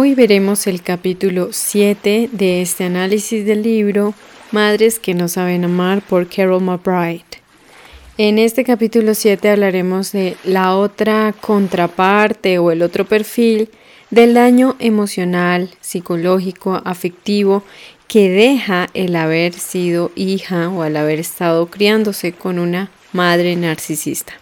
[0.00, 4.14] Hoy veremos el capítulo 7 de este análisis del libro
[4.52, 7.24] Madres que no saben amar por Carol McBride.
[8.16, 13.70] En este capítulo 7 hablaremos de la otra contraparte o el otro perfil
[14.10, 17.64] del daño emocional, psicológico, afectivo
[18.06, 24.34] que deja el haber sido hija o al haber estado criándose con una madre narcisista.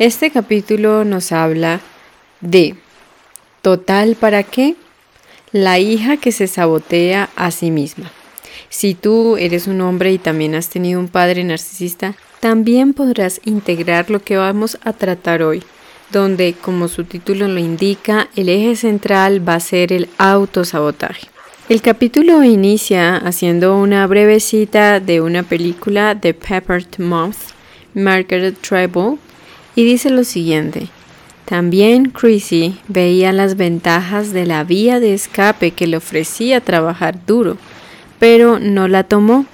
[0.00, 1.80] Este capítulo nos habla
[2.40, 2.74] de
[3.62, 4.74] Total, ¿para qué?
[5.52, 8.10] La hija que se sabotea a sí misma.
[8.70, 14.10] Si tú eres un hombre y también has tenido un padre narcisista, también podrás integrar
[14.10, 15.62] lo que vamos a tratar hoy,
[16.10, 21.28] donde, como su título lo indica, el eje central va a ser el autosabotaje.
[21.68, 27.36] El capítulo inicia haciendo una breve cita de una película de Peppered Mouth,
[27.94, 29.18] Margaret Treble,
[29.76, 30.88] y dice lo siguiente.
[31.44, 37.56] También Chrissy veía las ventajas de la vía de escape que le ofrecía trabajar duro,
[38.18, 39.46] pero no la tomó.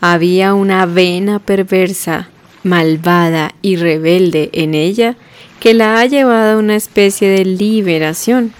[0.00, 2.28] Había una vena perversa,
[2.62, 5.16] malvada y rebelde en ella
[5.60, 8.52] que la ha llevado a una especie de liberación.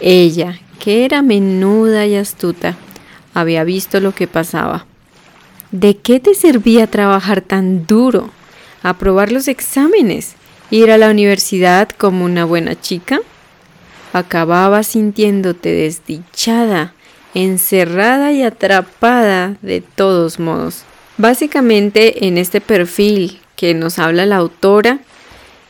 [0.00, 2.76] Ella, que era menuda y astuta,
[3.34, 4.86] había visto lo que pasaba.
[5.70, 8.30] ¿De qué te servía trabajar tan duro?
[8.82, 10.34] Aprobar los exámenes,
[10.70, 13.20] ir a la universidad como una buena chica?
[14.12, 16.94] Acababa sintiéndote desdichada,
[17.34, 20.84] encerrada y atrapada de todos modos.
[21.16, 25.00] Básicamente en este perfil que nos habla la autora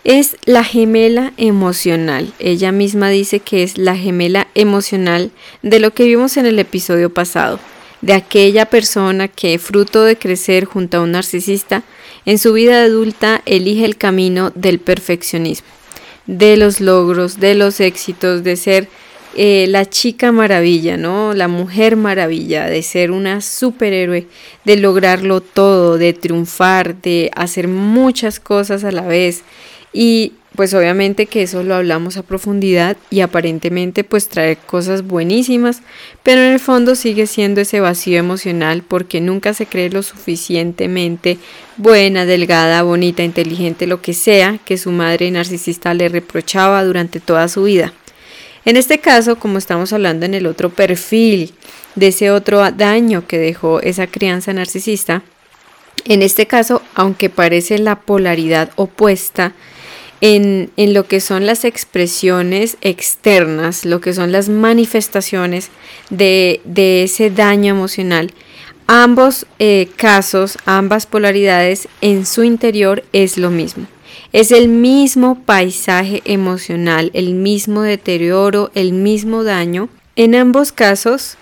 [0.05, 2.33] es la gemela emocional.
[2.39, 5.31] Ella misma dice que es la gemela emocional
[5.63, 7.59] de lo que vimos en el episodio pasado,
[8.01, 11.83] de aquella persona que fruto de crecer junto a un narcisista
[12.27, 15.69] en su vida adulta elige el camino del perfeccionismo,
[16.27, 18.89] de los logros, de los éxitos, de ser
[19.37, 21.35] eh, la chica maravilla, ¿no?
[21.35, 24.27] La mujer maravilla, de ser una superhéroe,
[24.65, 29.45] de lograrlo todo, de triunfar, de hacer muchas cosas a la vez.
[29.93, 35.83] Y pues obviamente que eso lo hablamos a profundidad y aparentemente pues trae cosas buenísimas,
[36.23, 41.39] pero en el fondo sigue siendo ese vacío emocional porque nunca se cree lo suficientemente
[41.77, 47.49] buena, delgada, bonita, inteligente, lo que sea que su madre narcisista le reprochaba durante toda
[47.49, 47.93] su vida.
[48.65, 51.55] En este caso, como estamos hablando en el otro perfil
[51.95, 55.23] de ese otro daño que dejó esa crianza narcisista,
[56.05, 59.53] en este caso, aunque parece la polaridad opuesta,
[60.21, 65.71] en, lo que son las expresiones externas, lo que son las manifestaciones
[66.11, 66.61] de,
[67.03, 68.33] ese daño emocional.
[68.87, 73.87] Ambos eh, casos, ambas polaridades en su interior es lo mismo.
[74.33, 79.89] Es el mismo paisaje emocional, el mismo deterioro, el mismo daño.
[80.17, 81.37] En ambos casos,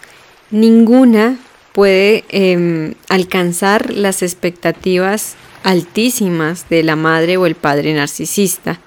[0.50, 1.38] ninguna
[1.72, 5.36] puede em, alcanzar las expectativas
[5.68, 8.80] altísimas de la madre o el padre narcisista.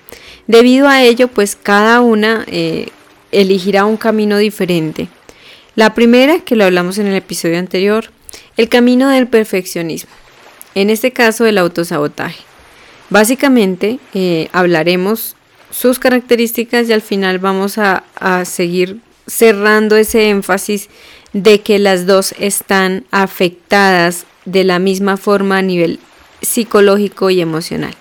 [0.47, 2.87] Debido a ello, pues cada una eh,
[3.31, 5.07] elegirá un camino diferente.
[5.75, 8.05] La primera, que lo hablamos en el episodio anterior,
[8.57, 10.09] el camino del perfeccionismo.
[10.73, 12.41] En este caso, el autosabotaje.
[13.11, 15.35] Básicamente, eh, hablaremos
[15.69, 18.97] sus características y al final vamos a, a seguir
[19.27, 20.89] cerrando ese énfasis
[21.31, 25.99] de que las dos están afectadas de la misma forma a nivel
[26.41, 27.95] psicológico y emocional.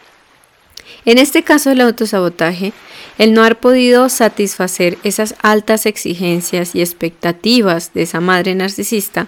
[1.04, 2.72] En este caso del autosabotaje,
[3.18, 9.26] el no haber podido satisfacer esas altas exigencias y expectativas de esa madre narcisista,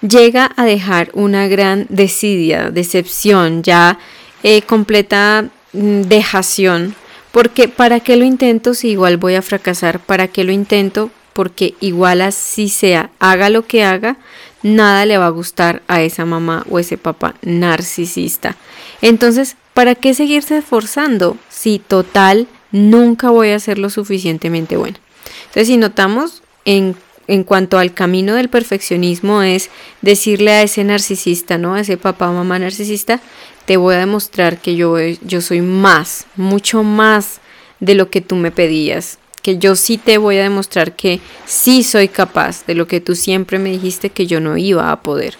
[0.00, 3.98] llega a dejar una gran desidia, decepción, ya
[4.42, 6.94] eh, completa mm, dejación,
[7.32, 10.00] porque ¿para qué lo intento si igual voy a fracasar?
[10.00, 11.10] ¿Para qué lo intento?
[11.38, 14.16] Porque igual así sea, haga lo que haga,
[14.64, 18.56] nada le va a gustar a esa mamá o ese papá narcisista.
[19.02, 24.98] Entonces, ¿para qué seguirse esforzando si total nunca voy a ser lo suficientemente buena?
[25.42, 26.96] Entonces, si notamos en,
[27.28, 29.70] en cuanto al camino del perfeccionismo es
[30.02, 31.76] decirle a ese narcisista, ¿no?
[31.76, 33.20] A ese papá o mamá narcisista,
[33.64, 37.38] te voy a demostrar que yo, yo soy más, mucho más
[37.78, 41.82] de lo que tú me pedías que yo sí te voy a demostrar que sí
[41.82, 45.38] soy capaz de lo que tú siempre me dijiste que yo no iba a poder.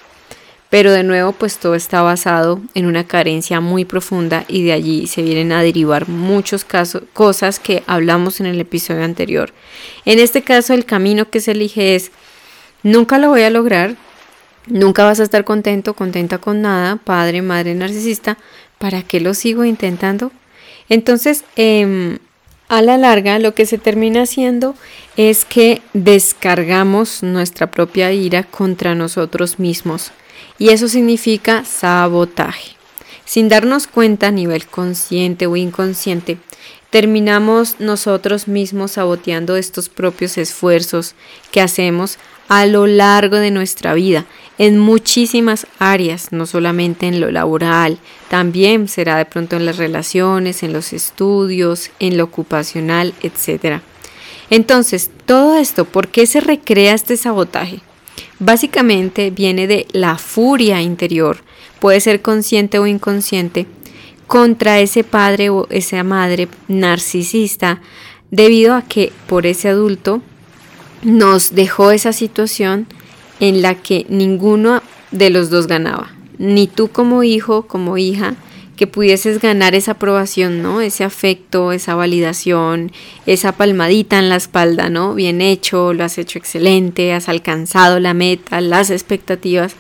[0.71, 5.07] Pero de nuevo, pues todo está basado en una carencia muy profunda y de allí
[5.09, 9.53] se vienen a derivar muchos casos, cosas que hablamos en el episodio anterior.
[10.07, 12.11] En este caso, el camino que se elige es,
[12.83, 13.95] nunca lo voy a lograr,
[14.69, 18.39] nunca vas a estar contento, contenta con nada, padre, madre narcisista,
[18.79, 20.33] ¿para qué lo sigo intentando?
[20.89, 22.17] Entonces, eh,
[22.69, 24.75] A la larga lo que se termina haciendo
[25.17, 30.13] es que descargamos nuestra propia ira contra nosotros mismos
[30.59, 32.73] y eso significa sabotaje.
[33.25, 36.37] Sin darnos cuenta a nivel consciente o inconsciente,
[36.91, 41.15] terminamos nosotros mismos saboteando estos propios esfuerzos
[41.51, 42.19] que hacemos
[42.49, 44.27] a lo largo de nuestra vida,
[44.59, 50.65] en muchísimas áreas, no solamente en lo laboral, también será de pronto en las relaciones,
[50.65, 53.81] en los estudios, en lo ocupacional, etc.
[54.51, 57.81] Entonces, todo esto, ¿por qué se recrea este sabotaje?
[58.41, 61.39] Básicamente viene de la furia interior,
[61.81, 63.67] puede ser consciente o inconsciente,
[64.27, 67.81] contra ese padre o esa madre narcisista,
[68.31, 70.21] debido a que por ese adulto
[71.03, 72.87] nos dejó esa situación
[73.41, 78.35] en la que ninguno de los dos ganaba, ni tú como hijo, como hija,
[78.79, 80.81] que pudieses ganar esa aprobación, ¿no?
[80.81, 82.93] Ese afecto, esa validación,
[83.27, 85.15] esa palmadita en la espalda, ¿no?
[85.15, 89.75] Bien hecho, lo has hecho excelente, has alcanzado la meta, las expectativas,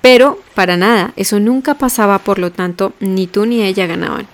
[0.00, 4.26] pero para nada, eso nunca pasaba, por lo tanto, ni tú ni ella ganaban.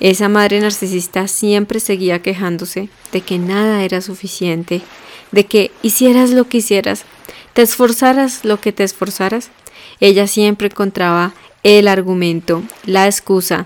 [0.00, 4.82] Esa madre narcisista siempre seguía quejándose de que nada era suficiente,
[5.32, 7.06] de que hicieras lo que hicieras,
[7.56, 9.48] te esforzaras lo que te esforzaras,
[9.98, 11.32] ella siempre encontraba
[11.62, 13.64] el argumento, la excusa,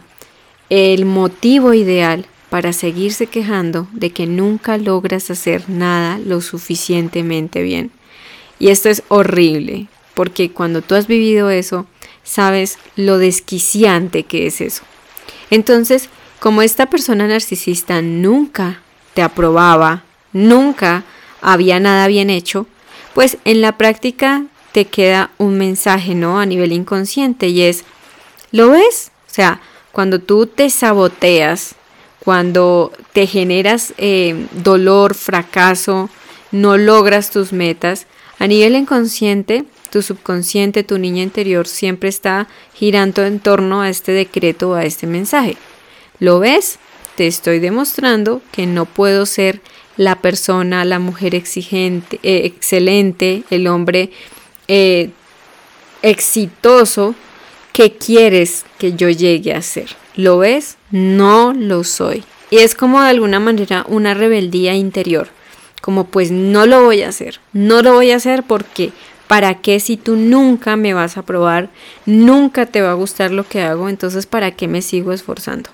[0.69, 7.91] el motivo ideal para seguirse quejando de que nunca logras hacer nada lo suficientemente bien.
[8.61, 11.87] Y esto es horrible, porque cuando tú has vivido eso,
[12.23, 14.85] sabes lo desquiciante que es eso.
[15.51, 18.83] Entonces, como esta persona narcisista nunca
[19.15, 21.03] te aprobaba, nunca
[21.43, 22.69] había nada bien hecho,
[23.15, 26.39] pues en la práctica te queda un mensaje, ¿no?
[26.39, 27.85] A nivel inconsciente y es,
[28.53, 29.11] ¿lo ves?
[29.29, 29.61] O sea,
[29.93, 31.75] cuando tú te saboteas,
[32.21, 36.11] cuando te generas eh, dolor, fracaso,
[36.53, 38.07] no logras tus metas,
[38.39, 44.13] a nivel inconsciente, tu subconsciente, tu niña interior siempre está girando en torno a este
[44.13, 45.57] decreto a este mensaje.
[46.21, 46.79] ¿Lo ves?
[47.17, 49.61] Te estoy demostrando que no puedo ser
[50.01, 54.11] la persona, la mujer exigente, eh, excelente, el hombre
[54.67, 55.11] eh,
[56.01, 57.15] exitoso
[57.75, 59.91] que quieres que yo llegue a ser.
[60.17, 60.79] ¿Lo ves?
[60.91, 62.25] No lo soy.
[62.49, 65.29] Y es como de alguna manera una rebeldía interior.
[65.83, 67.39] Como pues no lo voy a hacer.
[67.53, 68.93] No lo voy a hacer porque
[69.29, 71.69] ¿para qué si tú nunca me vas a probar?
[72.07, 73.91] Nunca te va a gustar lo que hago.
[73.91, 75.69] Entonces ¿para qué me sigo esforzando?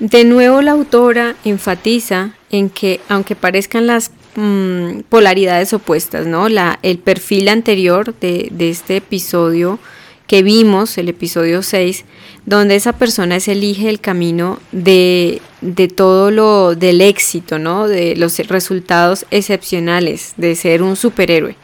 [0.00, 6.48] De nuevo la autora enfatiza en que aunque parezcan las mm, polaridades opuestas, ¿no?
[6.82, 9.78] El perfil anterior de, este episodio
[10.26, 12.04] que vimos, el episodio 6,
[12.44, 17.86] donde esa persona se elige el camino de, de, todo lo del éxito, ¿no?
[17.86, 21.56] De los resultados excepcionales, de ser un superhéroe.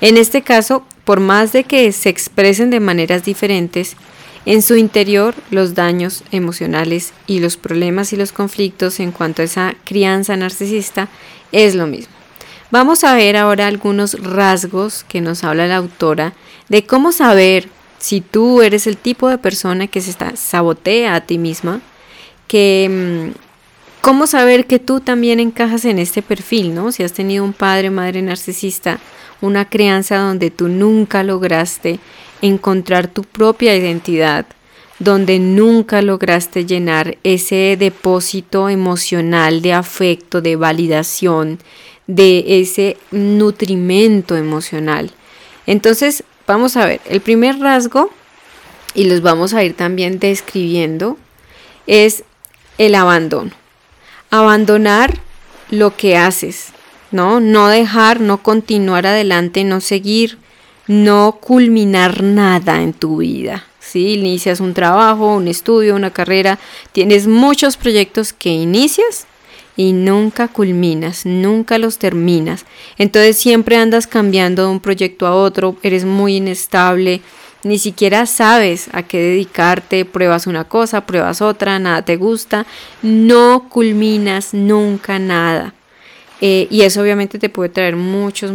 [0.00, 3.96] En este caso, por más de que se expresen de maneras diferentes,
[4.50, 9.44] en su interior, los daños emocionales y los problemas y los conflictos en cuanto a
[9.44, 11.06] esa crianza narcisista
[11.52, 12.12] es lo mismo.
[12.72, 16.32] Vamos a ver ahora algunos rasgos que nos habla la autora
[16.68, 17.68] de cómo saber
[18.00, 21.80] si tú eres el tipo de persona que se está, sabotea a ti misma,
[22.48, 26.90] que mm, cómo saber que tú también encajas en este perfil, ¿no?
[26.90, 28.98] Si has tenido un padre, madre narcisista,
[29.40, 32.00] una crianza donde tú nunca lograste
[32.42, 34.46] encontrar tu propia identidad,
[34.98, 41.58] donde nunca lograste llenar ese depósito emocional de afecto, de validación,
[42.06, 45.10] de ese nutrimento emocional.
[45.66, 48.10] Entonces, vamos a ver, el primer rasgo,
[48.94, 51.16] y los vamos a ir también describiendo,
[51.86, 52.24] es
[52.76, 53.52] el abandono.
[54.30, 55.18] Abandonar
[55.70, 56.68] lo que haces,
[57.10, 57.40] ¿no?
[57.40, 60.38] No dejar, no continuar adelante, no seguir
[60.90, 63.64] no culminar nada en tu vida.
[63.78, 66.58] Si inicias un trabajo, un estudio, una carrera,
[66.90, 69.28] tienes muchos proyectos que inicias
[69.76, 72.66] y nunca culminas, nunca los terminas.
[72.98, 77.20] Entonces siempre andas cambiando de un proyecto a otro, eres muy inestable,
[77.62, 82.66] ni siquiera sabes a qué dedicarte, pruebas una cosa, pruebas otra, nada te gusta,
[83.00, 85.72] no culminas nunca nada.
[86.40, 88.50] Eh, y eso obviamente te puede traer muchos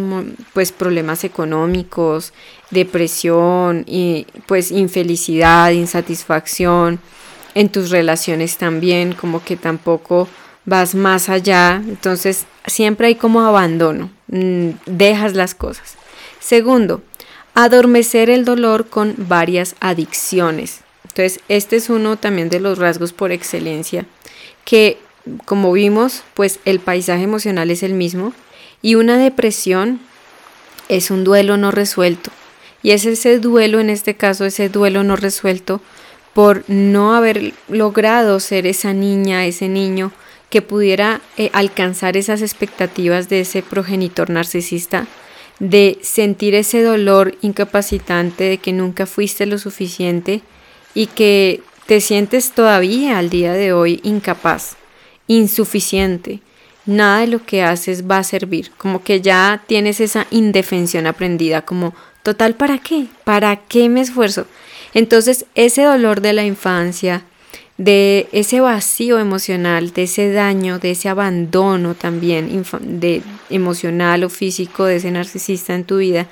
[0.53, 2.33] pues, problemas económicos,
[2.71, 6.99] depresión, y, pues infelicidad, insatisfacción
[7.53, 10.27] en tus relaciones también, como que tampoco
[10.65, 11.81] vas más allá.
[11.87, 15.95] Entonces siempre hay como abandono, mm, dejas las cosas.
[16.39, 17.03] Segundo,
[17.53, 20.81] adormecer el dolor con varias adicciones.
[21.03, 24.05] Entonces este es uno también de los rasgos por excelencia
[24.65, 24.97] que
[25.45, 28.33] como vimos, pues el paisaje emocional es el mismo
[28.81, 29.99] y una depresión
[30.89, 32.31] es un duelo no resuelto.
[32.83, 35.81] Y es ese duelo, en este caso, ese duelo no resuelto
[36.33, 40.11] por no haber logrado ser esa niña, ese niño
[40.49, 45.07] que pudiera eh, alcanzar esas expectativas de ese progenitor narcisista,
[45.59, 50.41] de sentir ese dolor incapacitante de que nunca fuiste lo suficiente
[50.93, 54.75] y que te sientes todavía al día de hoy incapaz,
[55.27, 56.39] insuficiente.
[56.85, 61.63] Nada de lo que haces va a servir, como que ya tienes esa indefensión aprendida,
[61.63, 63.07] como total, ¿para qué?
[63.23, 64.45] ¿Para qué me esfuerzo?
[64.93, 67.23] Entonces, ese dolor de la infancia,
[67.77, 74.85] de ese vacío emocional, de ese daño, de ese abandono también de emocional o físico
[74.85, 76.27] de ese narcisista en tu vida,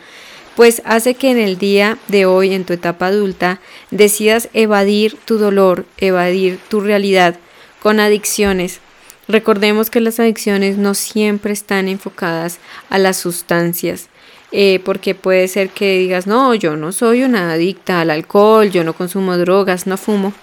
[0.55, 3.59] pues hace que en el día de hoy, en tu etapa adulta,
[3.91, 7.37] decidas evadir tu dolor, evadir tu realidad
[7.83, 8.79] con adicciones.
[9.27, 12.59] Recordemos que las adicciones no siempre están enfocadas
[12.89, 14.07] a las sustancias,
[14.53, 18.85] eh, porque puede ser que digas, no, yo no soy una adicta al alcohol, yo
[18.85, 20.33] no consumo drogas, no fumo,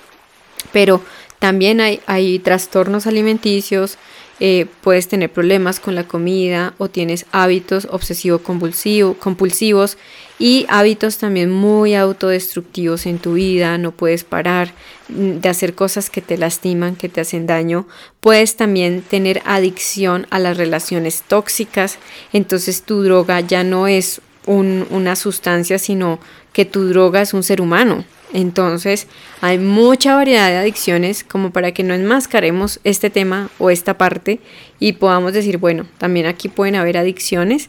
[0.72, 1.00] pero
[1.38, 3.96] también hay, hay trastornos alimenticios,
[4.38, 9.96] eh, puedes tener problemas con la comida o tienes hábitos obsesivo-compulsivos
[10.40, 14.72] y hábitos también muy autodestructivos en tu vida, no puedes parar
[15.08, 17.86] de hacer cosas que te lastiman, que te hacen daño.
[18.20, 21.98] Puedes también tener adicción a las relaciones tóxicas,
[22.32, 26.18] entonces tu droga ya no es una sustancia, sino
[26.54, 28.06] que tu droga es un ser humano.
[28.32, 29.08] Entonces,
[29.42, 34.40] hay mucha variedad de adicciones como para que no enmascaremos este tema o esta parte
[34.78, 37.68] y podamos decir, bueno, también aquí pueden haber adicciones,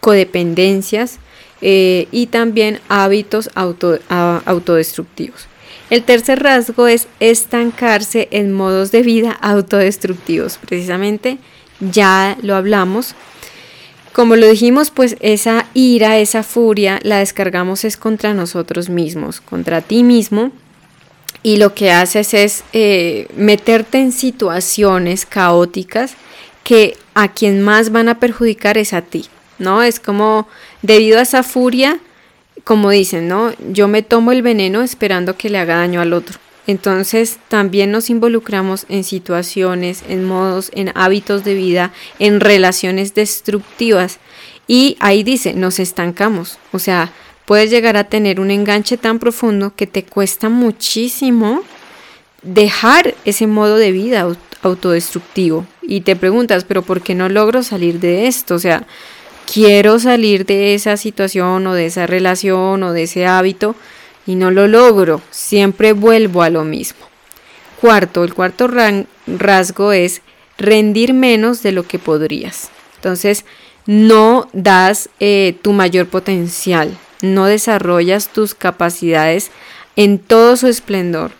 [0.00, 1.18] codependencias
[1.62, 5.46] eh, y también hábitos autodestructivos.
[5.90, 10.58] El tercer rasgo es estancarse en modos de vida autodestructivos.
[10.58, 11.38] Precisamente
[11.80, 13.14] ya lo hablamos
[14.12, 19.80] como lo dijimos, pues esa ira, esa furia, la descargamos es contra nosotros mismos, contra
[19.80, 20.52] ti mismo.
[21.42, 26.14] Y lo que haces es eh, meterte en situaciones caóticas
[26.62, 29.24] que a quien más van a perjudicar es a ti,
[29.62, 29.82] ¿no?
[29.82, 30.48] Es como
[30.82, 31.98] debido a esa furia,
[32.64, 33.52] como dicen, ¿no?
[33.70, 36.38] Yo me tomo el veneno esperando que le haga daño al otro.
[36.66, 44.18] Entonces también nos involucramos en situaciones, en modos, en hábitos de vida, en relaciones destructivas.
[44.68, 46.58] Y ahí dice, nos estancamos.
[46.70, 47.12] O sea,
[47.46, 51.62] puedes llegar a tener un enganche tan profundo que te cuesta muchísimo
[52.42, 54.26] dejar ese modo de vida
[54.62, 55.66] autodestructivo.
[55.82, 58.54] Y te preguntas, pero ¿por qué no logro salir de esto?
[58.54, 58.86] O sea,
[59.50, 63.74] quiero salir de esa situación o de esa relación o de ese hábito
[64.26, 67.06] y no lo logro, siempre vuelvo a lo mismo.
[67.80, 68.68] Cuarto, el cuarto
[69.26, 70.22] rasgo es
[70.58, 72.70] rendir menos de lo que podrías.
[72.96, 73.44] Entonces,
[73.86, 79.50] no das eh, tu mayor potencial, no desarrollas tus capacidades
[79.96, 81.32] en todo su esplendor.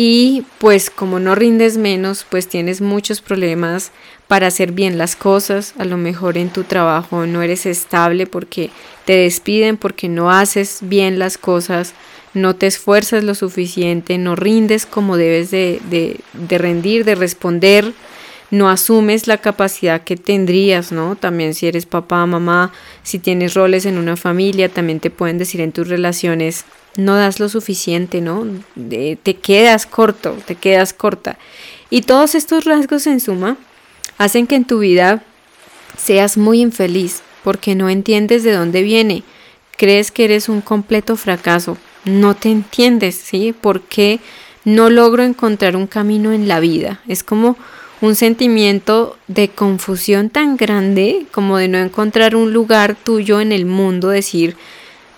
[0.00, 3.90] Y pues como no rindes menos, pues tienes muchos problemas
[4.28, 5.74] para hacer bien las cosas.
[5.76, 8.70] A lo mejor en tu trabajo no eres estable porque
[9.06, 11.94] te despiden porque no haces bien las cosas,
[12.32, 17.92] no te esfuerzas lo suficiente, no rindes como debes de, de, rendir, de responder,
[18.50, 21.16] no asumes la capacidad que tendrías, ¿no?
[21.16, 25.60] También si eres papá, mamá, si tienes roles en una familia, también te pueden decir
[25.60, 26.64] en tus relaciones,
[26.96, 28.46] no das lo suficiente, ¿no?
[28.74, 31.38] te quedas corto, te quedas corta.
[31.90, 33.56] Y todos estos rasgos en suma
[34.18, 35.22] hacen que en tu vida
[35.96, 39.22] seas muy infeliz, porque no entiendes de dónde viene.
[39.76, 41.78] Crees que eres un completo fracaso.
[42.04, 43.54] No te entiendes, ¿sí?
[43.58, 44.20] ¿Por qué
[44.64, 47.00] no logro encontrar un camino en la vida?
[47.06, 47.56] Es como
[48.00, 53.66] un sentimiento de confusión tan grande como de no encontrar un lugar tuyo en el
[53.66, 54.56] mundo, decir,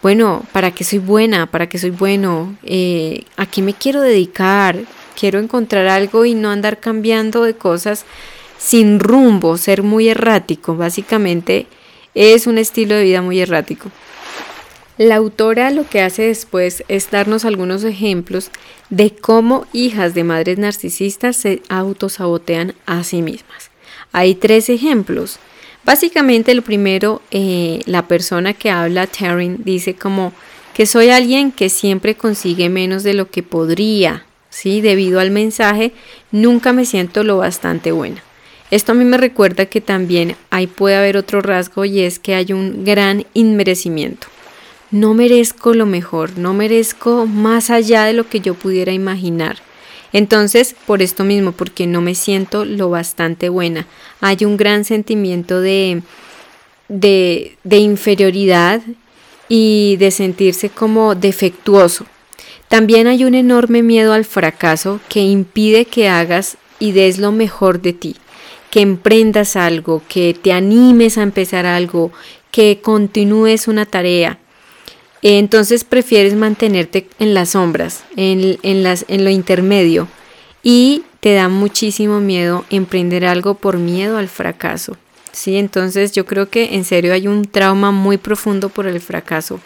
[0.03, 1.47] bueno, ¿para qué soy buena?
[1.47, 2.57] ¿Para qué soy bueno?
[2.63, 4.79] Eh, ¿A qué me quiero dedicar?
[5.19, 8.07] Quiero encontrar algo y no andar cambiando de cosas
[8.57, 10.77] sin rumbo, ser muy errático.
[10.77, 11.67] Básicamente
[12.15, 13.91] es un estilo de vida muy errático.
[15.01, 18.51] La autora lo que hace después es darnos algunos ejemplos
[18.91, 23.71] de cómo hijas de madres narcisistas se autosabotean a sí mismas.
[24.13, 25.39] Hay tres ejemplos.
[25.87, 30.35] Básicamente el primero, eh, la persona que habla, Taryn, dice como
[30.75, 34.83] que soy alguien que siempre consigue menos de lo que podría, ¿sí?
[34.83, 35.93] Debido al mensaje,
[36.31, 38.23] nunca me siento lo bastante buena.
[38.71, 42.35] Esto a mí me recuerda que también ahí puede haber otro rasgo y es que
[42.35, 44.27] hay un gran inmerecimiento.
[44.91, 49.59] No merezco lo mejor, no merezco más allá de lo que yo pudiera imaginar.
[50.13, 53.87] Entonces, por esto mismo, porque no me siento lo bastante buena,
[54.21, 56.03] hay un gran sentimiento de,
[56.89, 58.83] de, de inferioridad
[59.49, 62.07] y de sentirse como defectuoso.
[62.69, 67.81] También hay un enorme miedo al fracaso que impide que hagas y des lo mejor
[67.81, 68.17] de ti,
[68.71, 72.13] que emprendas algo, que te animes a empezar algo,
[72.51, 74.39] que continúes una tarea.
[75.23, 80.09] Entonces prefieres mantenerte en las sombras, en, las, en lo intermedio,
[80.63, 84.97] y te da muchísimo miedo emprender algo por miedo al fracaso.
[85.33, 85.57] ¿sí?
[85.57, 89.61] Entonces yo creo que en serio hay un trauma muy profundo por el fracaso.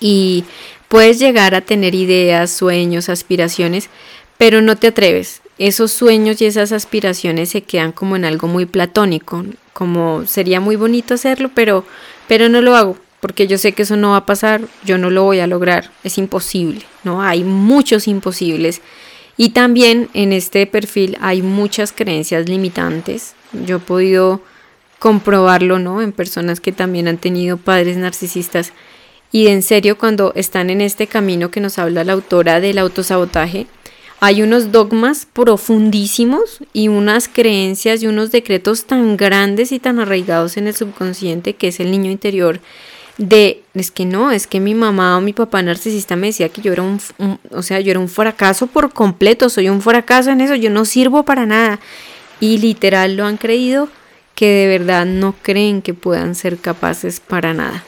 [0.00, 0.44] Y
[0.88, 3.90] puedes llegar a tener ideas, sueños, aspiraciones,
[4.38, 5.42] pero no te atreves.
[5.58, 10.76] Esos sueños y esas aspiraciones se quedan como en algo muy platónico, como sería muy
[10.76, 11.84] bonito hacerlo, pero,
[12.26, 15.08] pero no lo hago porque yo sé que eso no va a pasar, yo no
[15.08, 17.22] lo voy a lograr, es imposible, ¿no?
[17.22, 18.80] Hay muchos imposibles.
[19.36, 23.36] Y también en este perfil hay muchas creencias limitantes.
[23.64, 24.42] Yo he podido
[24.98, 26.02] comprobarlo, ¿no?
[26.02, 28.72] En personas que también han tenido padres narcisistas.
[29.30, 33.68] Y en serio, cuando están en este camino que nos habla la autora del autosabotaje,
[34.18, 40.56] hay unos dogmas profundísimos y unas creencias y unos decretos tan grandes y tan arraigados
[40.56, 42.60] en el subconsciente que es el niño interior
[43.18, 46.62] de, es que no, es que mi mamá o mi papá narcisista me decía que
[46.62, 47.00] yo era un,
[47.50, 50.84] o sea, yo era un fracaso por completo, soy un fracaso en eso, yo no
[50.84, 51.78] sirvo para nada.
[52.40, 53.88] Y literal lo han creído
[54.34, 57.84] que de verdad no creen que puedan ser capaces para nada.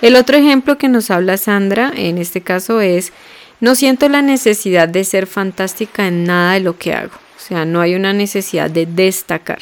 [0.00, 3.12] El otro ejemplo que nos habla Sandra en este caso es,
[3.60, 7.64] no siento la necesidad de ser fantástica en nada de lo que hago, o sea,
[7.64, 9.60] no hay una necesidad de destacar.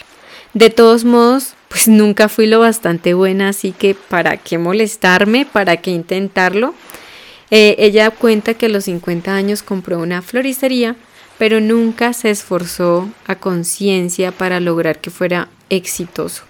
[0.54, 5.76] De todos modos, pues nunca fui lo bastante buena, así que para qué molestarme, para
[5.76, 6.74] qué intentarlo.
[7.52, 10.96] Eh, ella cuenta que a los 50 años compró una floristería,
[11.38, 16.42] pero nunca se esforzó a conciencia para lograr que fuera exitoso.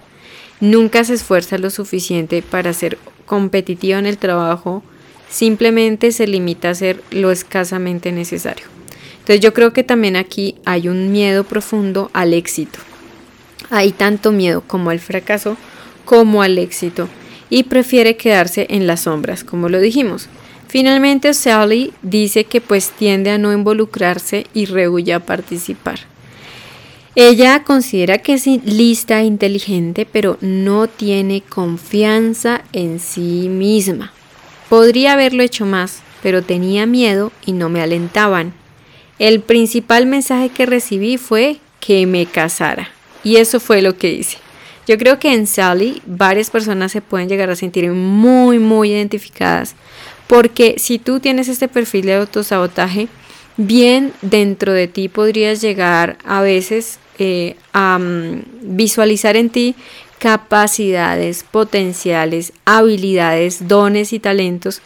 [0.59, 2.97] Nunca se esfuerza lo suficiente para ser
[3.27, 4.83] competitiva en el trabajo,
[5.29, 8.65] simplemente se limita a hacer lo escasamente necesario.
[9.19, 12.79] Entonces yo creo que también aquí hay un miedo profundo al éxito.
[13.69, 15.57] Hay tanto miedo como al fracaso
[16.05, 17.09] como al éxito
[17.51, 20.29] y prefiere quedarse en las sombras, como lo dijimos.
[20.69, 26.01] Finalmente Sally dice que pues tiende a no involucrarse y rehuye a participar.
[27.17, 34.13] Ella considera que es lista e inteligente, pero no tiene confianza en sí misma.
[34.69, 38.53] Podría haberlo hecho más, pero tenía miedo y no me alentaban.
[39.19, 42.91] El principal mensaje que recibí fue que me casara.
[43.25, 44.39] Y eso fue lo que hice.
[44.87, 49.75] Yo creo que en Sally varias personas se pueden llegar a sentir muy, muy identificadas.
[50.27, 53.09] Porque si tú tienes este perfil de autosabotaje,
[53.57, 59.75] bien dentro de ti podrías llegar a veces eh, a mm, visualizar en ti
[60.19, 64.83] capacidades, potenciales, habilidades, dones y talentos,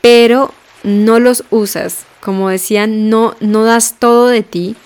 [0.00, 2.04] pero no los usas.
[2.20, 4.76] Como decían, no, no das todo de ti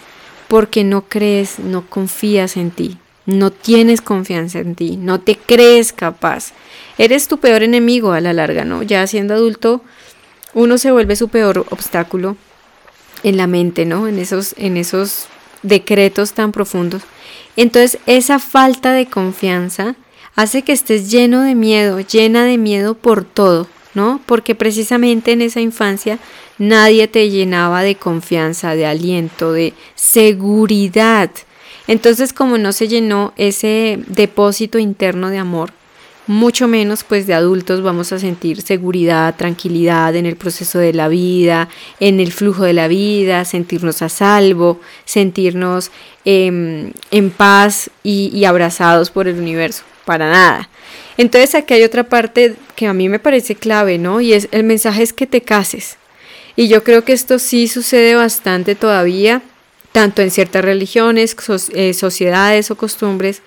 [0.52, 5.94] porque no crees, no confías en ti, no tienes confianza en ti, no te crees
[5.94, 6.52] capaz.
[6.98, 8.82] Eres tu peor enemigo a la larga, ¿no?
[8.82, 9.80] Ya siendo adulto,
[10.52, 12.36] uno se vuelve su peor obstáculo
[13.22, 14.08] en la mente, ¿no?
[14.08, 15.24] En esos, en esos
[15.62, 17.00] decretos tan profundos.
[17.56, 19.94] Entonces, esa falta de confianza
[20.36, 24.20] hace que estés lleno de miedo, llena de miedo por todo, ¿no?
[24.26, 26.18] Porque precisamente en esa infancia
[26.62, 31.28] Nadie te llenaba de confianza, de aliento, de seguridad.
[31.88, 35.72] Entonces, como no se llenó ese depósito interno de amor,
[36.28, 41.08] mucho menos pues de adultos vamos a sentir seguridad, tranquilidad en el proceso de la
[41.08, 45.90] vida, en el flujo de la vida, sentirnos a salvo, sentirnos
[46.24, 50.68] em, en paz y, y abrazados por el universo, para nada.
[51.16, 54.20] Entonces aquí hay otra parte que a mí me parece clave, ¿no?
[54.20, 55.96] Y es el mensaje es que te cases.
[56.56, 59.42] Y yo creo que esto sí sucede bastante todavía,
[59.92, 61.36] tanto en ciertas religiones,
[61.74, 63.42] eh, sociedades o costumbres,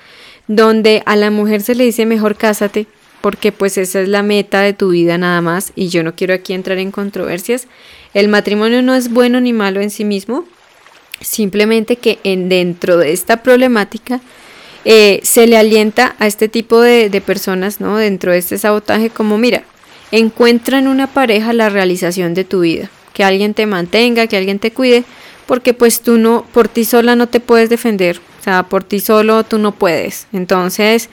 [0.47, 2.87] donde a la mujer se le dice mejor cásate,
[3.21, 6.33] porque pues esa es la meta de tu vida nada más, y yo no quiero
[6.33, 7.67] aquí entrar en controversias.
[8.13, 10.45] El matrimonio no es bueno ni malo en sí mismo,
[11.21, 14.21] simplemente que en, dentro de esta problemática
[14.85, 17.97] eh, se le alienta a este tipo de, personas, ¿no?
[17.97, 19.63] Dentro de este sabotaje, como mira,
[20.11, 24.59] Encuentra en una pareja la realización de tu vida, que alguien te mantenga, que alguien
[24.59, 25.03] te cuide,
[25.47, 28.99] porque pues tú no, por ti sola no te puedes defender, o sea, por ti
[28.99, 30.27] solo tú no puedes.
[30.31, 31.09] Entonces,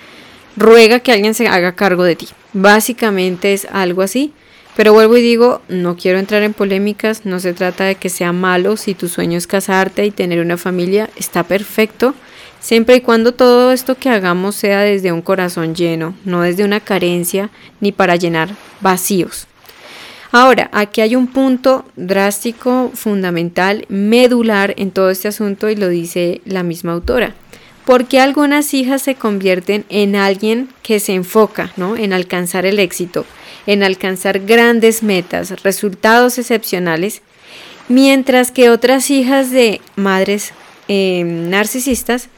[0.56, 2.28] ruega que alguien se haga cargo de ti.
[2.52, 4.32] Básicamente es algo así.
[4.76, 8.32] Pero vuelvo y digo, no quiero entrar en polémicas, no se trata de que sea
[8.32, 12.14] malo si tu sueño es casarte y tener una familia, está perfecto,
[12.62, 16.80] siempre y cuando todo esto que hagamos sea desde un corazón lleno, no desde una
[16.80, 19.46] carencia ni para llenar vacíos.
[20.30, 26.40] Ahora, aquí hay un punto drástico, fundamental, medular en todo este asunto y lo dice
[26.46, 27.34] la misma autora.
[27.84, 31.96] Porque algunas hijas se convierten en alguien que se enfoca ¿no?
[31.96, 33.26] en alcanzar el éxito,
[33.66, 37.20] en alcanzar grandes metas, resultados excepcionales,
[37.88, 40.52] mientras que otras hijas de madres
[40.88, 42.30] em, narcisistas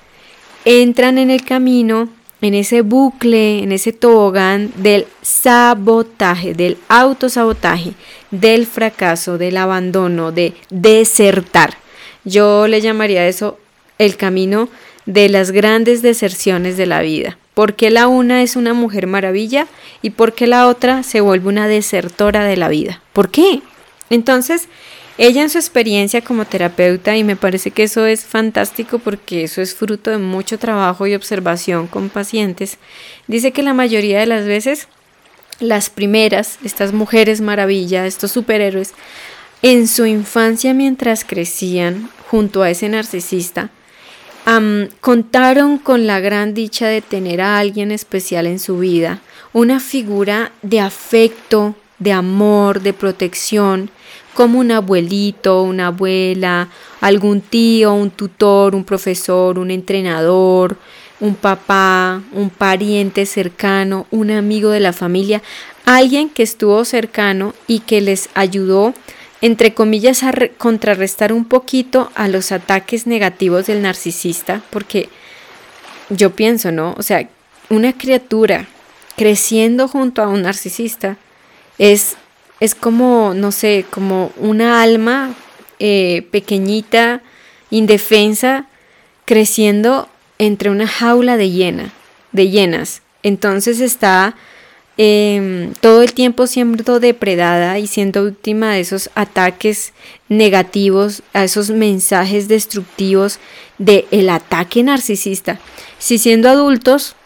[0.65, 2.09] entran en el camino,
[2.41, 7.93] en ese bucle, en ese tobogán del sabotaje, del autosabotaje,
[8.31, 11.77] del fracaso, del abandono, de desertar.
[12.25, 13.59] Yo le llamaría eso
[13.99, 14.69] el camino
[15.07, 17.39] de las grandes deserciones de la vida.
[17.55, 19.67] Porque la una es una mujer maravilla
[20.03, 23.01] y porque la otra se vuelve una desertora de la vida.
[23.13, 23.63] ¿Por qué?
[24.11, 24.69] Entonces,
[25.17, 29.63] ella en su experiencia como terapeuta, y me parece que eso es fantástico porque eso
[29.63, 32.79] es fruto de mucho trabajo y observación con pacientes,
[33.29, 34.89] dice que la mayoría de las veces
[35.61, 38.93] las primeras, estas mujeres maravilla, estos superhéroes,
[39.63, 43.71] en su infancia mientras crecían junto a ese narcisista,
[45.01, 49.21] contaron con la gran dicha de tener a alguien especial en su vida,
[49.53, 53.91] una figura de afecto, de amor, de protección,
[54.35, 56.69] como un abuelito, una abuela,
[57.01, 60.77] algún tío, un tutor, un profesor, un entrenador,
[61.21, 65.43] un papá, un pariente cercano, un amigo de la familia,
[65.85, 68.95] alguien que estuvo cercano y que les ayudó
[69.45, 75.11] entre comillas, a contrarrestar un poquito a los ataques negativos del narcisista, porque
[76.09, 76.95] yo pienso, ¿no?
[76.97, 77.29] O sea,
[77.69, 78.67] una criatura
[79.19, 81.19] creciendo junto a un narcisista
[81.79, 82.17] es,
[82.61, 85.35] es como, no sé, como una alma
[85.79, 87.23] eh, pequeñita,
[87.71, 88.67] indefensa,
[89.25, 90.09] creciendo
[90.39, 91.93] entre una jaula de llena,
[92.33, 93.03] de llenas.
[93.23, 94.37] Entonces está
[94.97, 99.93] Em, todo el tiempo siendo depredada y siendo víctima de esos ataques
[100.29, 103.41] negativos, a esos mensajes destructivos
[103.79, 105.59] del el ataque narcisista.
[105.99, 107.17] Si siendo adultos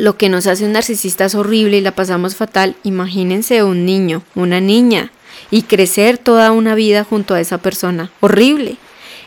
[0.00, 4.22] lo que nos hace un narcisista es horrible y la pasamos fatal, imagínense un niño,
[4.34, 5.12] una niña,
[5.50, 8.10] y crecer toda una vida junto a esa persona.
[8.20, 8.76] Horrible.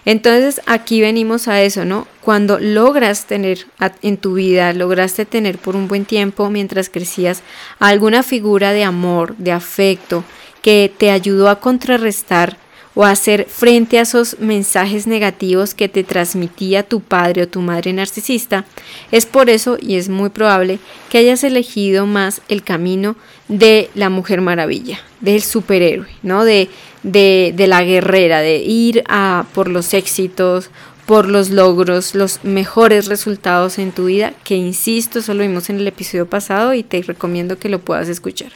[0.05, 2.07] Entonces aquí venimos a eso, ¿no?
[2.21, 3.67] Cuando logras tener
[4.01, 7.41] en tu vida, lograste tener por un buen tiempo mientras crecías
[7.79, 10.23] alguna figura de amor, de afecto,
[10.62, 12.57] que te ayudó a contrarrestar
[12.95, 17.93] o hacer frente a esos mensajes negativos que te transmitía tu padre o tu madre
[17.93, 18.65] narcisista,
[19.12, 20.79] es por eso y es muy probable
[21.10, 23.15] que hayas elegido más el camino
[23.47, 26.45] de la mujer maravilla, del superhéroe, ¿no?
[26.45, 26.69] De
[27.03, 30.69] de, la guerrera, de ir a por los éxitos,
[31.06, 35.77] por los logros, los mejores resultados en tu vida, que insisto, eso lo vimos en
[35.77, 38.51] el episodio pasado y te recomiendo que lo puedas escuchar.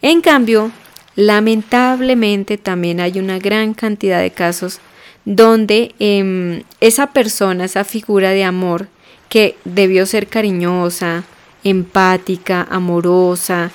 [0.00, 0.70] En cambio,
[1.16, 4.80] lamentablemente también hay una gran cantidad de casos
[5.24, 8.88] donde em, esa persona, esa figura de amor,
[9.28, 11.24] que debió ser cariñosa,
[11.64, 13.70] empática, amorosa,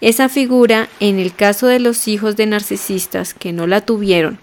[0.00, 4.38] esa figura, en el caso de los hijos de narcisistas que no la tuvieron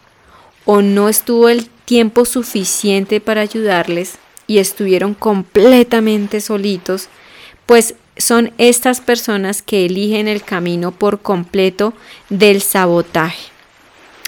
[0.66, 4.16] o no estuvo el tiempo suficiente para ayudarles
[4.48, 7.10] y estuvieron completamente solitos,
[7.66, 11.94] pues son estas personas que eligen el camino por completo
[12.30, 13.52] del sabotaje,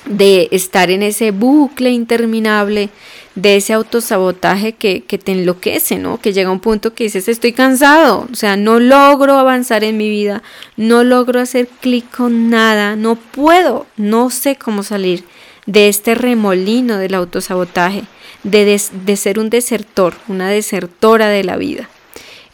[0.05, 2.89] de estar en ese bucle interminable
[3.35, 6.19] de ese autosabotaje que, que te enloquece, ¿no?
[6.19, 10.09] Que llega un punto que dices, estoy cansado, o sea, no logro avanzar en mi
[10.09, 10.41] vida,
[10.75, 15.23] no logro hacer clic con nada, no puedo, no sé cómo salir
[15.67, 18.05] de este remolino del autosabotaje,
[18.43, 21.89] de, de ser un desertor, una desertora de la vida.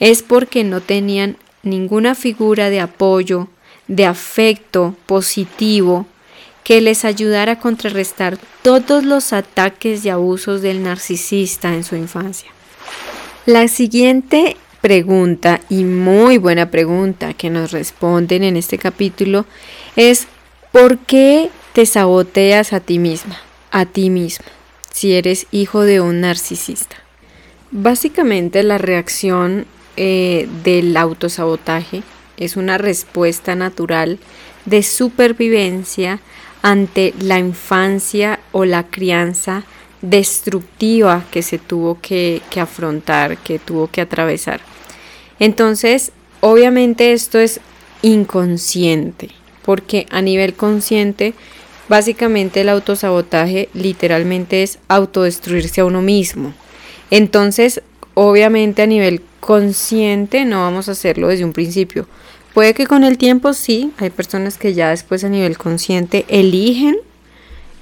[0.03, 3.47] Es porque no tenían ninguna figura de apoyo,
[3.87, 6.07] de afecto positivo,
[6.65, 12.49] que les ayudara a contrarrestar todos los ataques y abusos del narcisista en su infancia.
[13.45, 19.45] La siguiente pregunta, y muy buena pregunta que nos responden en este capítulo,
[19.95, 20.27] es
[20.73, 23.39] ¿por qué te saboteas a ti misma,
[23.71, 24.47] a ti mismo,
[24.91, 26.97] si eres hijo de un narcisista?
[27.71, 29.65] Básicamente la reacción
[29.97, 32.03] eh, del autosabotaje
[32.37, 34.19] es una respuesta natural
[34.65, 36.19] de supervivencia
[36.61, 39.65] ante la infancia o la crianza
[40.01, 44.61] destructiva que se tuvo que, afrontar, que tuvo que atravesar.
[45.39, 47.59] Entonces, obviamente esto es
[48.01, 49.29] inconsciente,
[49.63, 51.33] porque a nivel consciente,
[51.89, 56.53] básicamente el autosabotaje literalmente es autodestruirse a uno mismo.
[57.11, 57.81] Entonces,
[58.13, 62.07] obviamente a nivel consciente no vamos a hacerlo desde un principio.
[62.53, 66.95] Puede que con el tiempo sí, hay personas que ya después a nivel consciente eligen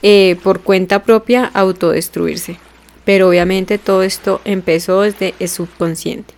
[0.02, 2.58] eh, por cuenta propia autodestruirse.
[3.06, 6.34] Pero obviamente todo esto empezó desde el subconsciente.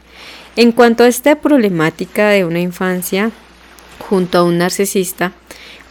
[0.57, 3.31] En cuanto a esta problemática de una infancia
[4.09, 5.31] junto a un narcisista,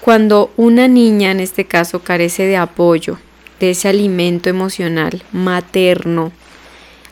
[0.03, 3.17] cuando una niña en este caso carece de apoyo,
[3.61, 6.33] de ese alimento emocional materno,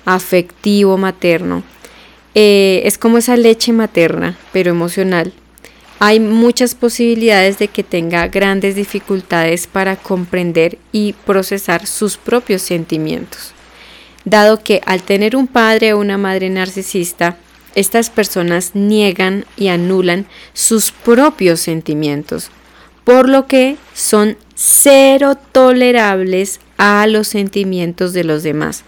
[0.04, 1.62] afectivo materno,
[2.34, 5.32] eh, es como esa leche materna, pero emocional.
[5.98, 13.52] Hay muchas posibilidades de que tenga grandes dificultades para comprender y procesar sus propios sentimientos,
[14.24, 17.36] dado que al tener un padre o una madre narcisista,
[17.74, 22.50] estas personas niegan y anulan sus propios sentimientos,
[23.04, 28.84] por lo que son cero tolerables a los sentimientos de los demás,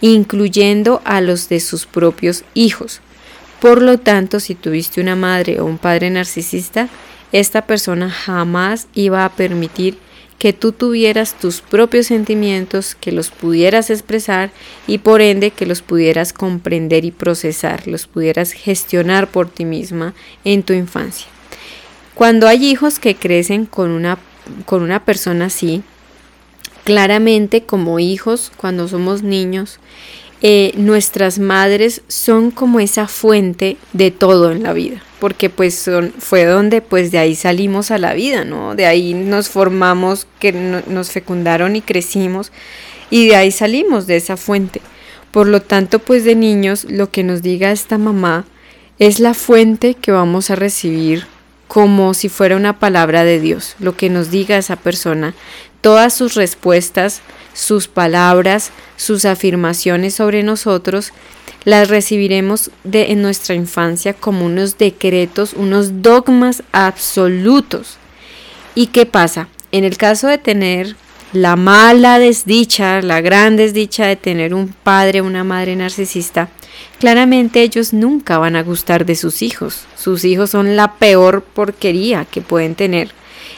[0.00, 3.00] incluyendo a los de sus propios hijos.
[3.60, 6.88] Por lo tanto, si tuviste una madre o un padre narcisista,
[7.32, 9.98] esta persona jamás iba a permitir
[10.38, 14.50] que tú tuvieras tus propios sentimientos, que los pudieras expresar
[14.86, 20.14] y por ende que los pudieras comprender y procesar, los pudieras gestionar por ti misma
[20.44, 21.26] en tu infancia.
[22.14, 24.18] Cuando hay hijos que crecen con una,
[24.66, 25.82] con una persona así,
[26.86, 29.80] claramente como hijos, cuando somos niños,
[30.40, 36.14] eh, nuestras madres son como esa fuente de todo en la vida, porque pues son,
[36.16, 38.76] fue donde pues de ahí salimos a la vida, ¿no?
[38.76, 42.52] De ahí nos formamos, que nos fecundaron y crecimos
[43.10, 44.80] y de ahí salimos de esa fuente.
[45.32, 48.44] Por lo tanto, pues de niños lo que nos diga esta mamá
[49.00, 51.26] es la fuente que vamos a recibir
[51.66, 55.34] como si fuera una palabra de Dios, lo que nos diga esa persona,
[55.80, 57.22] todas sus respuestas
[57.56, 61.12] sus palabras, sus afirmaciones sobre nosotros,
[61.64, 67.96] las recibiremos de, en nuestra infancia como unos decretos, unos dogmas absolutos.
[68.74, 69.48] ¿Y qué pasa?
[69.72, 70.96] En el caso de tener
[71.32, 76.50] la mala desdicha, la gran desdicha de tener un padre o una madre narcisista,
[77.00, 79.86] claramente ellos nunca van a gustar de sus hijos.
[79.96, 83.10] Sus hijos son la peor porquería que pueden tener.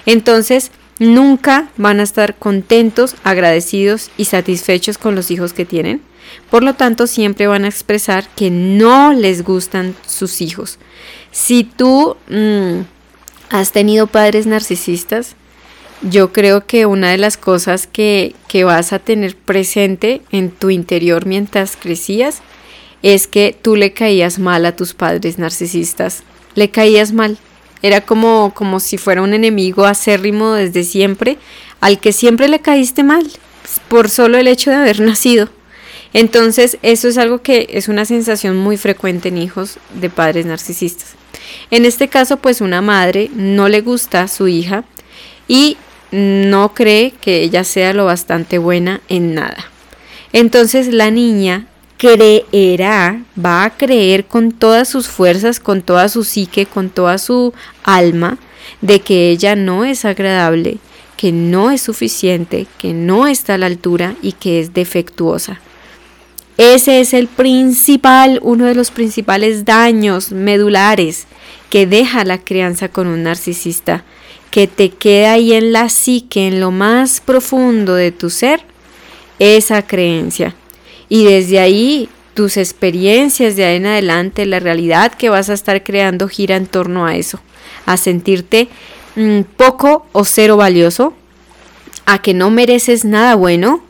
[0.07, 6.03] Entonces, nunca van a estar contentos, agradecidos y satisfechos con los hijos que tienen.
[6.51, 10.79] Por lo tanto, siempre van a expresar que no les gustan sus hijos.
[11.31, 12.81] Si tú mm,
[13.51, 15.37] has tenido padres narcisistas,
[16.03, 20.71] yo creo que una de las cosas que, que vas a tener presente en tu
[20.71, 22.41] interior mientras crecías
[23.03, 26.23] es que tú le caías mal a tus padres narcisistas.
[26.55, 27.39] Le caías mal.
[27.83, 31.39] Era como, como si fuera un enemigo acérrimo desde siempre,
[31.81, 33.27] al que siempre le caíste mal,
[33.89, 35.49] por solo el hecho de haber nacido.
[36.13, 41.15] Entonces, eso es algo que es una sensación muy frecuente en hijos de padres narcisistas.
[41.71, 44.85] En este caso, pues una madre no le gusta a su hija
[45.47, 45.77] y
[46.11, 49.71] no cree que ella sea lo bastante buena en nada.
[50.33, 51.67] Entonces la niña
[51.99, 57.53] creerá, va a creer con todas sus fuerzas, con toda su psique, con toda su
[57.83, 58.39] alma,
[58.81, 60.79] de que ella no es agradable,
[61.17, 65.61] que no es suficiente, que no está a la altura y que es defectuosa.
[66.57, 71.27] Ese es el principal, uno de los principales daños medulares
[71.71, 74.05] que deja la crianza con un narcisista,
[74.51, 78.61] que te queda ahí en la psique, en lo más profundo de tu ser,
[79.39, 80.55] esa creencia.
[81.09, 85.83] Y desde ahí tus experiencias de ahí en adelante, la realidad que vas a estar
[85.83, 87.41] creando gira en torno a eso,
[87.85, 88.69] a sentirte
[89.17, 91.15] mm, poco o cero valioso,
[92.07, 93.83] a que no mereces nada bueno,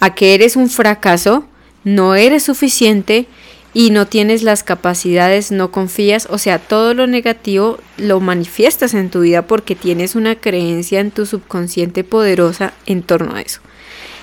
[0.00, 1.44] a que eres un fracaso,
[1.84, 3.26] no eres suficiente
[3.74, 9.10] y no tienes las capacidades, no confías, o sea, todo lo negativo lo manifiestas en
[9.10, 13.60] tu vida porque tienes una creencia en tu subconsciente poderosa en torno a eso.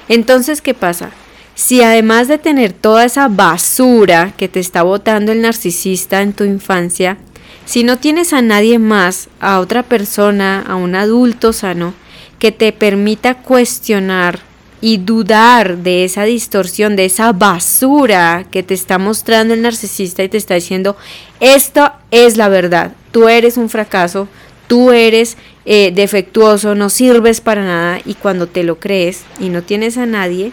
[0.08, 1.12] Entonces, ¿qué pasa?
[1.56, 6.44] Si además de tener toda esa basura que te está botando el narcisista en tu
[6.44, 7.18] infancia,
[7.66, 11.94] si no tienes a nadie más, a otra persona, a un adulto sano,
[12.40, 14.40] que te permita cuestionar
[14.82, 20.30] y dudar de esa distorsión, de esa basura que te está mostrando el narcisista y
[20.30, 20.98] te está diciendo,
[21.40, 24.28] esto es la verdad, tú eres un fracaso,
[24.68, 29.62] tú eres eh, defectuoso, no sirves para nada y cuando te lo crees y no
[29.62, 30.52] tienes a nadie,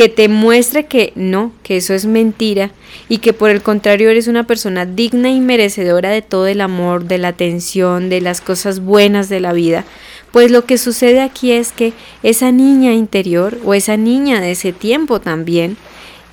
[0.00, 2.70] que te muestre que no, que eso es mentira
[3.10, 7.04] y que por el contrario eres una persona digna y merecedora de todo el amor,
[7.04, 9.84] de la atención, de las cosas buenas de la vida.
[10.32, 14.72] Pues lo que sucede aquí es que esa niña interior o esa niña de ese
[14.72, 15.76] tiempo también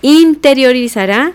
[0.02, 1.34] interiorizará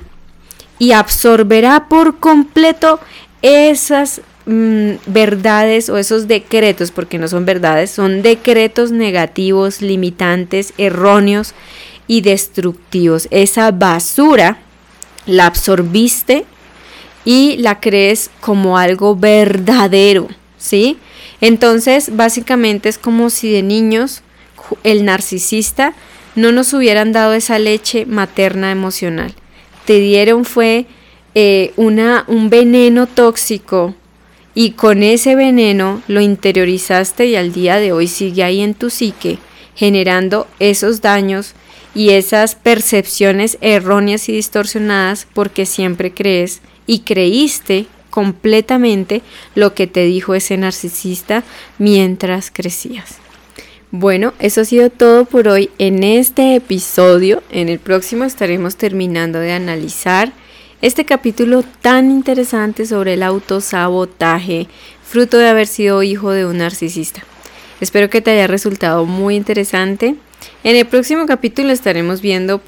[0.78, 2.98] y absorberá por completo
[3.42, 11.52] esas mm, verdades o esos decretos, porque no son verdades, son decretos negativos, limitantes, erróneos
[12.12, 13.26] y destructivos.
[13.30, 14.58] Esa basura
[15.24, 16.44] la absorbiste
[17.24, 20.98] y la crees como algo verdadero, ¿sí?
[21.40, 24.20] Entonces, básicamente es como si de niños
[24.84, 25.94] el narcisista
[26.34, 29.32] no nos hubieran dado esa leche materna emocional.
[29.86, 30.84] Te dieron fue
[31.34, 33.94] eh, una, un veneno tóxico
[34.54, 38.90] y con ese veneno lo interiorizaste y al día de hoy sigue ahí en tu
[38.90, 39.38] psique
[39.74, 41.54] generando esos daños
[41.94, 49.22] y esas percepciones erróneas y distorsionadas porque siempre crees y creíste completamente
[49.54, 51.42] lo que te dijo ese narcisista
[51.78, 53.16] mientras crecías.
[53.90, 57.42] Bueno, eso ha sido todo por hoy en este episodio.
[57.50, 60.32] En el próximo estaremos terminando de analizar
[60.80, 64.66] este capítulo tan interesante sobre el autosabotaje,
[65.04, 67.22] fruto de haber sido hijo de un narcisista.
[67.80, 70.16] Espero que te haya resultado muy interesante.
[70.64, 72.60] En el próximo capítulo estaremos viendo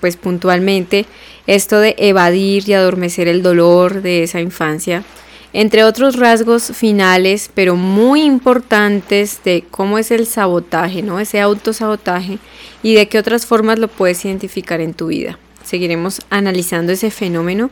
[0.00, 1.06] pues puntualmente
[1.46, 5.04] esto de evadir y adormecer el dolor de esa infancia,
[5.52, 11.20] entre otros rasgos finales, pero muy importantes de cómo es el sabotaje, ¿no?
[11.20, 12.38] Ese autosabotaje
[12.82, 15.38] y de qué otras formas lo puedes identificar en tu vida.
[15.62, 17.70] Seguiremos analizando ese fenómeno.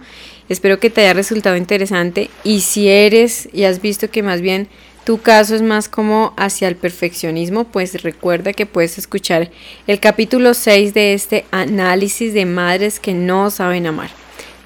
[0.49, 4.69] Espero que te haya resultado interesante y si eres y has visto que más bien
[5.07, 9.53] tu caso es más como hacia el perfeccionismo, pues recuerda que puedes escuchar
[9.87, 14.11] el capítulo 6 de este análisis de madres que no saben amar.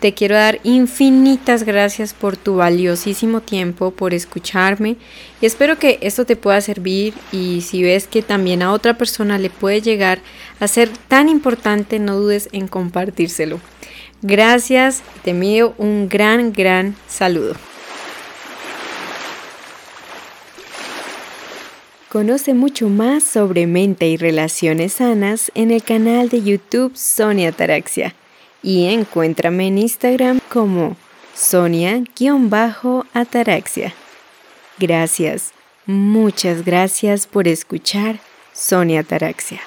[0.01, 4.97] Te quiero dar infinitas gracias por tu valiosísimo tiempo, por escucharme
[5.43, 9.39] y espero que esto te pueda servir y si ves que también a otra persona
[9.39, 10.21] le puede llegar
[10.59, 13.61] a ser tan importante, no dudes en compartírselo.
[14.23, 17.70] Gracias, te envío un gran, gran saludo.
[22.11, 28.17] Conoce mucho más sobre mente y relaciones sanas en el canal de YouTube Sonia Taraxia
[28.65, 30.97] y encuéntrame en Instagram como
[31.37, 33.95] Sonia-Ataraxia.
[34.81, 35.53] Gracias,
[35.87, 38.19] muchas gracias por escuchar
[38.53, 39.61] Sonia Taraxia.